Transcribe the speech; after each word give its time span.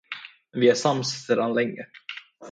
Vi 0.53 0.69
är 0.69 0.73
sams 0.73 1.25
sedan 1.25 1.53
länge. 1.53 1.85